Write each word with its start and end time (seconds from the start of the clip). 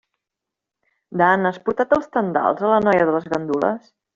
Dan, 1.21 1.45
has 1.49 1.61
portat 1.67 1.95
els 1.99 2.09
tendals 2.17 2.67
a 2.67 2.73
la 2.75 2.83
noia 2.89 3.07
de 3.11 3.17
les 3.19 3.33
gandules? 3.37 3.97